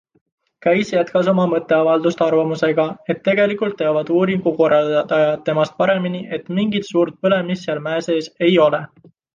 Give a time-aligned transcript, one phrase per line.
[0.65, 7.17] Käiss jätkas oma mõtteavaldust arvamusega, et tegelikult teavad uuringu korraldajad temast paremini, et mingit suur
[7.25, 8.87] põlemist seal mäe sees ei ole.